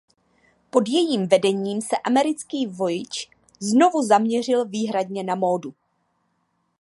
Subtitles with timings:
[0.71, 3.25] Pod jejím vedením se americký Vogue
[3.59, 5.73] znovu zaměřil výhradně na módu.